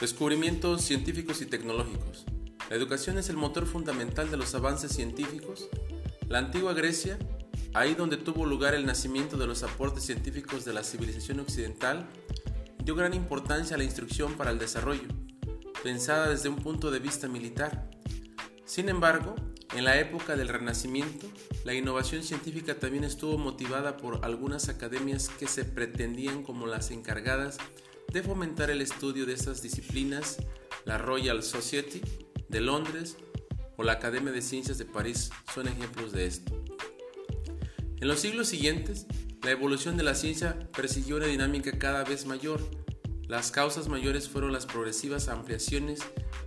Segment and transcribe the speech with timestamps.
[0.00, 2.24] Descubrimientos científicos y tecnológicos.
[2.70, 5.68] La educación es el motor fundamental de los avances científicos.
[6.26, 7.18] La antigua Grecia,
[7.74, 12.08] ahí donde tuvo lugar el nacimiento de los aportes científicos de la civilización occidental,
[12.82, 15.08] dio gran importancia a la instrucción para el desarrollo,
[15.82, 17.90] pensada desde un punto de vista militar.
[18.64, 19.34] Sin embargo,
[19.74, 21.26] en la época del Renacimiento,
[21.64, 27.58] la innovación científica también estuvo motivada por algunas academias que se pretendían como las encargadas
[27.58, 27.89] de
[28.22, 30.38] fomentar el estudio de estas disciplinas,
[30.84, 32.02] la Royal Society
[32.48, 33.16] de Londres
[33.76, 36.62] o la Academia de Ciencias de París son ejemplos de esto.
[38.00, 39.06] En los siglos siguientes,
[39.42, 42.60] la evolución de la ciencia persiguió una dinámica cada vez mayor.
[43.28, 46.00] Las causas mayores fueron las progresivas ampliaciones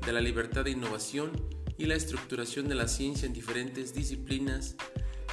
[0.06, 1.32] de la libertad de innovación
[1.78, 4.76] y la estructuración de la ciencia en diferentes disciplinas,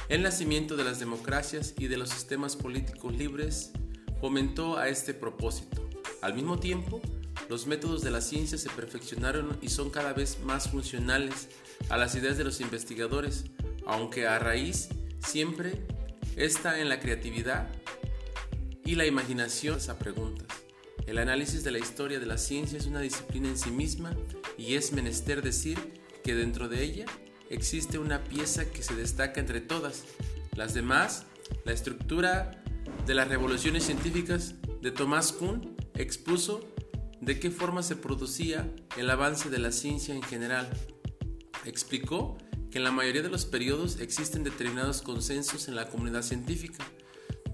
[0.09, 3.71] el nacimiento de las democracias y de los sistemas políticos libres
[4.19, 5.90] fomentó a este propósito.
[6.21, 7.01] Al mismo tiempo,
[7.49, 11.49] los métodos de la ciencia se perfeccionaron y son cada vez más funcionales
[11.89, 13.45] a las ideas de los investigadores,
[13.85, 14.89] aunque a raíz
[15.25, 15.81] siempre
[16.35, 17.69] está en la creatividad
[18.85, 20.47] y la imaginación a preguntas.
[21.07, 24.15] El análisis de la historia de la ciencia es una disciplina en sí misma
[24.57, 25.77] y es menester decir
[26.23, 27.05] que dentro de ella
[27.49, 30.03] existe una pieza que se destaca entre todas.
[30.55, 31.25] Las demás,
[31.65, 32.63] la estructura
[33.05, 36.61] de las revoluciones científicas de Thomas Kuhn expuso
[37.21, 40.69] de qué forma se producía el avance de la ciencia en general.
[41.65, 42.37] Explicó
[42.71, 46.85] que en la mayoría de los periodos existen determinados consensos en la comunidad científica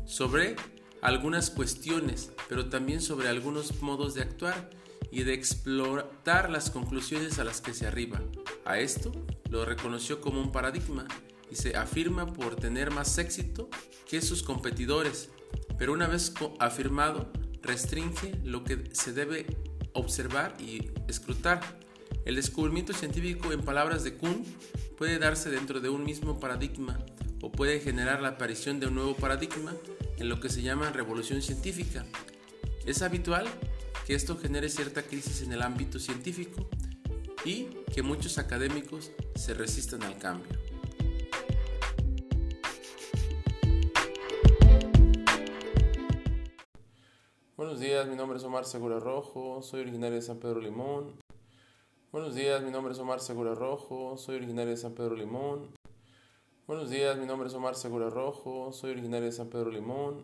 [0.06, 0.56] sobre
[1.02, 4.70] algunas cuestiones, pero también sobre algunos modos de actuar
[5.12, 8.22] y de explotar las conclusiones a las que se arriba.
[8.66, 9.12] A esto
[9.50, 11.08] lo reconoció como un paradigma
[11.50, 13.70] y se afirma por tener más éxito
[14.08, 15.30] que sus competidores,
[15.78, 19.46] pero una vez afirmado, restringe lo que se debe
[19.94, 21.80] observar y escrutar.
[22.26, 24.44] El descubrimiento científico, en palabras de Kuhn,
[24.98, 27.00] puede darse dentro de un mismo paradigma
[27.42, 29.76] o puede generar la aparición de un nuevo paradigma
[30.18, 32.06] en lo que se llama revolución científica.
[32.86, 33.46] Es habitual
[34.06, 36.70] que esto genere cierta crisis en el ámbito científico
[37.46, 40.67] y que muchos académicos se resistan al cambio.
[47.68, 51.20] Buenos días, mi nombre es Omar Segura Rojo, soy originario de San Pedro Limón.
[52.14, 55.68] Buenos días, mi nombre es Omar Segura Rojo, soy originario de San Pedro Limón.
[56.66, 60.24] Buenos días, mi nombre es Omar Segura Rojo, soy originario de San Pedro Limón.